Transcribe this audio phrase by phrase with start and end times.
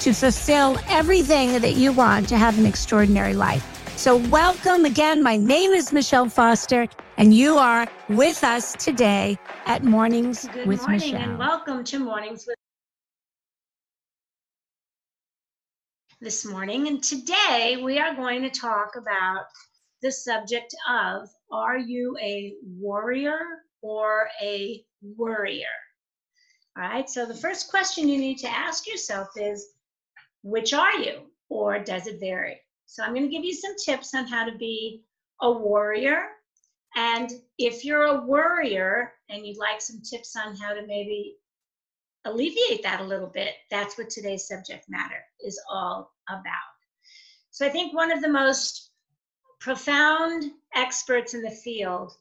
[0.00, 3.66] to fulfill everything that you want to have an extraordinary life.
[3.98, 5.22] So, welcome again.
[5.22, 10.80] My name is Michelle Foster, and you are with us today at Mornings Good with
[10.80, 11.20] morning Michelle.
[11.20, 12.56] and welcome to Mornings with
[16.22, 16.88] this morning.
[16.88, 19.44] And today we are going to talk about
[20.00, 23.38] the subject of are you a warrior
[23.82, 25.66] or a worrier?
[26.78, 29.66] All right, so the first question you need to ask yourself is
[30.42, 32.60] which are you or does it vary?
[32.86, 35.04] So I'm going to give you some tips on how to be
[35.40, 36.28] a warrior.
[36.96, 41.36] And if you're a worrier and you'd like some tips on how to maybe
[42.24, 46.44] alleviate that a little bit, that's what today's subject matter is all about.
[47.50, 48.90] So I think one of the most
[49.60, 52.12] profound experts in the field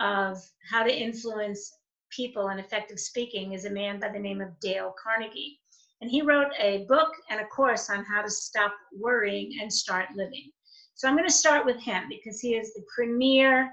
[0.00, 1.72] of how to influence
[2.10, 5.60] people and effective speaking is a man by the name of Dale Carnegie.
[6.00, 10.08] And he wrote a book and a course on how to stop worrying and start
[10.14, 10.50] living.
[10.94, 13.70] So I'm going to start with him because he is the premier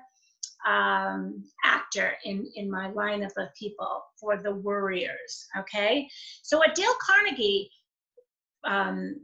[0.65, 5.47] um, actor in, in my lineup of people for the worriers.
[5.57, 6.07] Okay.
[6.41, 7.69] So what Dale Carnegie
[8.63, 9.15] um,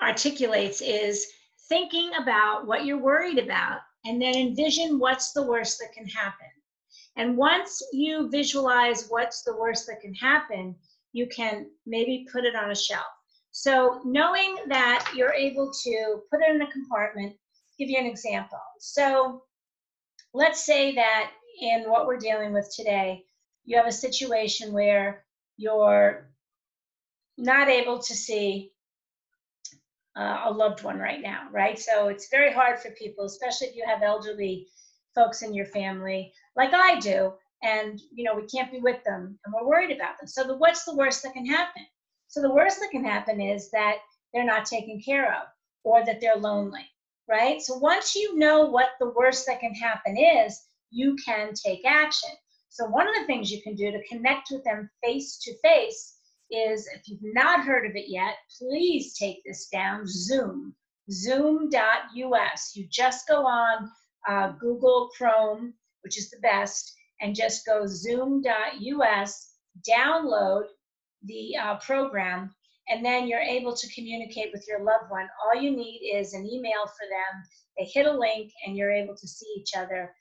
[0.00, 1.26] articulates is
[1.68, 6.48] thinking about what you're worried about and then envision what's the worst that can happen.
[7.16, 10.74] And once you visualize what's the worst that can happen,
[11.12, 13.06] you can maybe put it on a shelf.
[13.50, 17.36] So, knowing that you're able to put it in a compartment,
[17.78, 18.60] give you an example.
[18.80, 19.42] So,
[20.32, 23.24] let's say that in what we're dealing with today,
[23.64, 25.24] you have a situation where
[25.56, 26.30] you're
[27.36, 28.72] not able to see
[30.16, 31.78] uh, a loved one right now, right?
[31.78, 34.68] So it's very hard for people, especially if you have elderly
[35.14, 39.38] folks in your family, like I do, and you know we can't be with them,
[39.44, 40.26] and we're worried about them.
[40.26, 41.82] So the, what's the worst that can happen?
[42.28, 43.96] So the worst that can happen is that
[44.32, 45.46] they're not taken care of,
[45.84, 46.86] or that they're lonely,
[47.28, 47.60] right?
[47.60, 52.30] So once you know what the worst that can happen is, you can take action.
[52.68, 56.16] So one of the things you can do to connect with them face to face
[56.50, 60.74] is if you've not heard of it yet, please take this down Zoom,
[61.10, 62.72] zoom.us.
[62.74, 63.90] You just go on
[64.28, 69.50] uh, Google Chrome, which is the best, and just go zoom.us,
[69.88, 70.64] download
[71.22, 72.54] the uh, program,
[72.88, 75.28] and then you're able to communicate with your loved one.
[75.46, 77.42] All you need is an email for them.
[77.78, 80.12] They hit a link, and you're able to see each other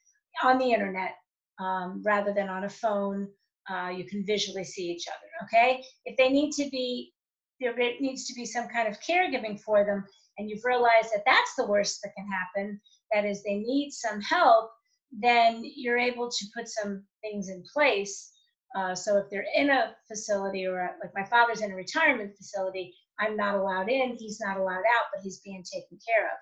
[0.43, 1.15] on the internet
[1.59, 3.27] um, rather than on a phone
[3.69, 7.11] uh, you can visually see each other okay if they need to be
[7.59, 10.03] there needs to be some kind of caregiving for them
[10.37, 12.81] and you've realized that that's the worst that can happen
[13.13, 14.71] that is they need some help
[15.11, 18.31] then you're able to put some things in place
[18.75, 22.35] uh, so if they're in a facility or a, like my father's in a retirement
[22.37, 26.37] facility i'm not allowed in he's not allowed out but he's being taken care of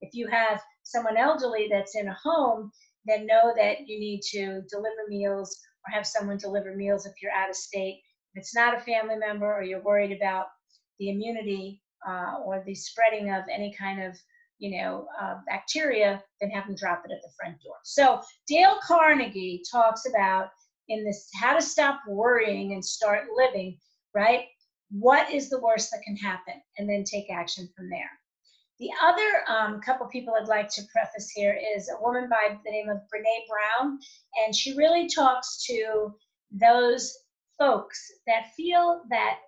[0.00, 2.70] if you have someone elderly that's in a home
[3.08, 7.32] then know that you need to deliver meals or have someone deliver meals if you're
[7.32, 8.02] out of state.
[8.34, 10.46] If it's not a family member or you're worried about
[10.98, 14.16] the immunity uh, or the spreading of any kind of
[14.58, 17.76] you know uh, bacteria, then have them drop it at the front door.
[17.84, 20.48] So Dale Carnegie talks about
[20.88, 23.78] in this how to stop worrying and start living,
[24.14, 24.44] right?
[24.90, 28.10] What is the worst that can happen, and then take action from there.
[28.78, 32.70] The other um, couple people I'd like to preface here is a woman by the
[32.70, 33.98] name of Brene Brown,
[34.44, 36.14] and she really talks to
[36.52, 37.12] those
[37.58, 39.38] folks that feel that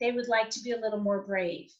[0.00, 1.70] they would like to be a little more brave.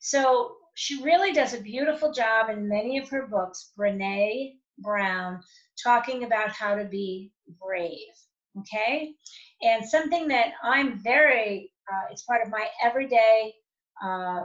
[0.00, 5.42] So she really does a beautiful job in many of her books, Brene Brown,
[5.82, 8.14] talking about how to be brave.
[8.60, 9.12] Okay?
[9.60, 13.54] And something that I'm very, uh, it's part of my everyday
[14.00, 14.42] uh,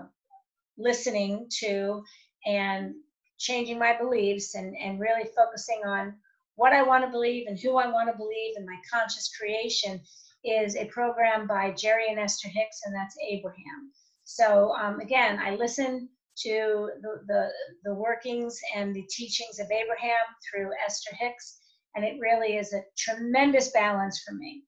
[0.75, 2.03] listening to
[2.47, 2.95] and
[3.37, 6.15] changing my beliefs and, and really focusing on
[6.55, 10.01] what I want to believe and who I want to believe and my conscious creation
[10.43, 13.91] is a program by Jerry and Esther Hicks, and that's Abraham.
[14.23, 16.09] So um, again, I listen
[16.43, 17.49] to the, the,
[17.83, 21.59] the workings and the teachings of Abraham through Esther Hicks,
[21.95, 24.63] and it really is a tremendous balance for me.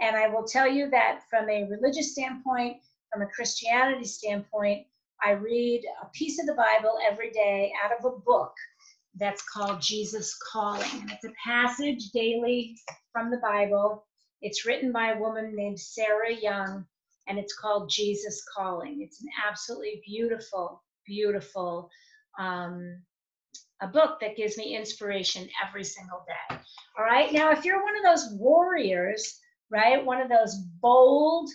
[0.00, 2.78] And I will tell you that from a religious standpoint,
[3.12, 4.86] from a Christianity standpoint,
[5.22, 8.54] I read a piece of the Bible every day out of a book
[9.16, 10.88] that's called Jesus Calling.
[11.02, 12.76] And it's a passage daily
[13.12, 14.06] from the Bible.
[14.40, 16.86] It's written by a woman named Sarah Young,
[17.28, 19.02] and it's called Jesus Calling.
[19.02, 21.90] It's an absolutely beautiful, beautiful
[22.38, 23.02] um,
[23.82, 26.56] a book that gives me inspiration every single day.
[26.98, 27.32] All right.
[27.32, 29.40] Now, if you're one of those warriors,
[29.70, 31.50] right, one of those bold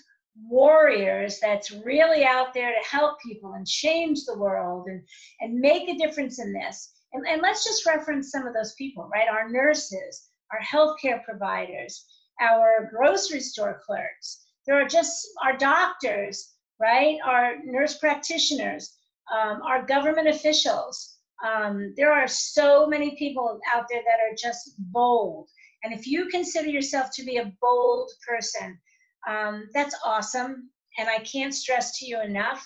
[0.50, 5.02] warriors that's really out there to help people and change the world and,
[5.40, 6.92] and make a difference in this.
[7.14, 9.30] And, and let's just reference some of those people, right?
[9.30, 12.06] Our nurses, our healthcare providers,
[12.42, 14.42] our grocery store clerks.
[14.68, 17.18] There are just our doctors, right?
[17.24, 18.98] Our nurse practitioners,
[19.34, 21.18] um, our government officials.
[21.46, 25.50] Um, there are so many people out there that are just bold.
[25.84, 28.80] And if you consider yourself to be a bold person,
[29.28, 30.70] um, that's awesome.
[30.98, 32.66] And I can't stress to you enough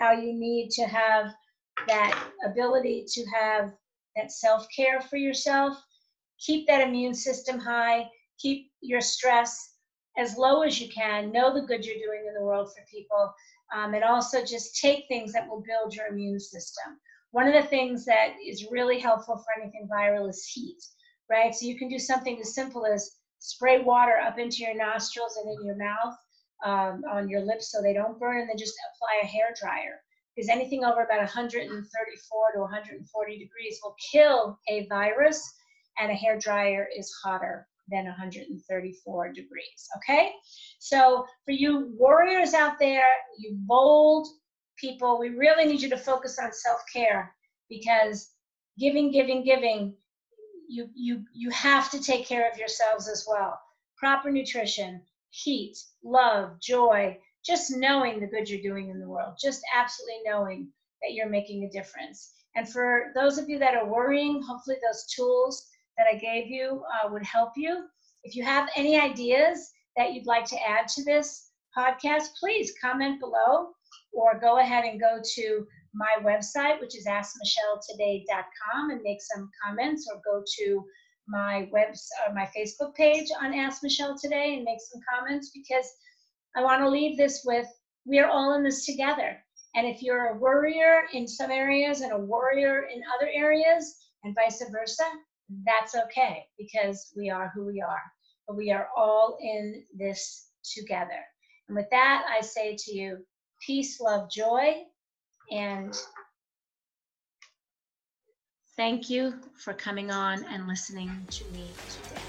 [0.00, 1.32] how you need to have
[1.86, 3.72] that ability to have
[4.16, 5.76] that self care for yourself.
[6.40, 8.08] Keep that immune system high,
[8.38, 9.74] keep your stress
[10.18, 13.32] as low as you can, know the good you're doing in the world for people,
[13.74, 16.98] um, and also just take things that will build your immune system.
[17.30, 20.78] One of the things that is really helpful for anything viral is heat,
[21.30, 21.54] right?
[21.54, 25.48] So you can do something as simple as spray water up into your nostrils and
[25.48, 26.16] in your mouth
[26.64, 30.02] um, on your lips so they don't burn, and then just apply a hair dryer.
[30.34, 35.54] Because anything over about 134 to 140 degrees will kill a virus,
[36.00, 39.88] and a hair dryer is hotter than 134 degrees.
[39.96, 40.32] Okay?
[40.78, 43.06] So, for you warriors out there,
[43.38, 44.28] you bold
[44.76, 47.34] people, we really need you to focus on self care
[47.68, 48.30] because
[48.78, 49.94] giving, giving, giving
[50.68, 53.58] you you you have to take care of yourselves as well
[53.96, 55.00] proper nutrition
[55.30, 60.68] heat love joy just knowing the good you're doing in the world just absolutely knowing
[61.02, 65.06] that you're making a difference and for those of you that are worrying hopefully those
[65.06, 65.66] tools
[65.98, 67.84] that i gave you uh, would help you
[68.24, 73.20] if you have any ideas that you'd like to add to this podcast please comment
[73.20, 73.68] below
[74.12, 80.08] or go ahead and go to my website, which is askmichelletoday.com, and make some comments,
[80.12, 80.84] or go to
[81.26, 81.88] my web
[82.26, 85.86] or my Facebook page on Ask Michelle Today and make some comments because
[86.56, 87.66] I want to leave this with
[88.06, 89.36] we are all in this together.
[89.74, 94.34] And if you're a worrier in some areas and a warrior in other areas, and
[94.34, 95.04] vice versa,
[95.64, 98.02] that's okay because we are who we are.
[98.46, 101.24] But we are all in this together.
[101.68, 103.18] And with that, I say to you,
[103.64, 104.84] peace, love, joy,
[105.50, 105.98] and
[108.76, 112.22] thank you for coming on and listening to me today.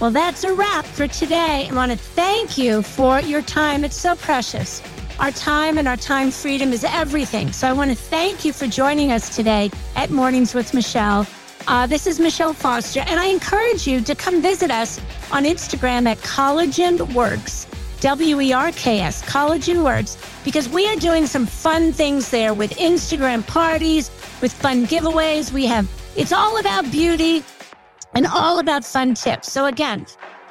[0.00, 1.68] Well, that's a wrap for today.
[1.70, 3.84] I want to thank you for your time.
[3.84, 4.82] It's so precious.
[5.20, 7.52] Our time and our time freedom is everything.
[7.52, 11.26] So I want to thank you for joining us today at Mornings with Michelle.
[11.68, 15.00] Uh, this is Michelle Foster, and I encourage you to come visit us
[15.30, 17.68] on Instagram at Collagen Werks.
[18.00, 22.52] W E R K S, Collagen Werks, because we are doing some fun things there
[22.52, 24.10] with Instagram parties,
[24.40, 25.52] with fun giveaways.
[25.52, 27.44] We have, it's all about beauty
[28.14, 29.52] and all about fun tips.
[29.52, 30.04] So, again,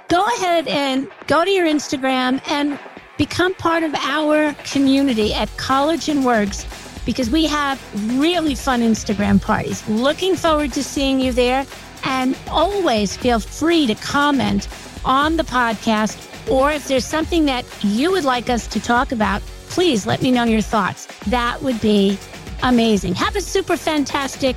[0.07, 2.79] go ahead and go to your Instagram and
[3.17, 6.65] become part of our community at Collagen Werks
[7.05, 7.79] because we have
[8.20, 9.88] really fun Instagram parties.
[9.88, 11.65] Looking forward to seeing you there.
[12.03, 14.67] And always feel free to comment
[15.05, 16.17] on the podcast
[16.50, 20.31] or if there's something that you would like us to talk about, please let me
[20.31, 21.05] know your thoughts.
[21.27, 22.17] That would be
[22.63, 23.15] amazing.
[23.15, 24.55] Have a super fantastic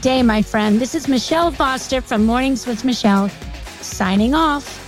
[0.00, 0.80] day, my friend.
[0.80, 3.28] This is Michelle Foster from Mornings with Michelle,
[3.80, 4.85] signing off.